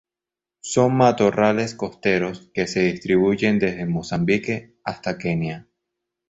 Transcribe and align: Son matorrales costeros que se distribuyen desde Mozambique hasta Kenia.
Son 0.61 0.89
matorrales 0.95 1.75
costeros 1.75 2.49
que 2.55 2.65
se 2.65 2.79
distribuyen 2.79 3.59
desde 3.59 3.85
Mozambique 3.85 4.75
hasta 4.83 5.19
Kenia. 5.19 5.67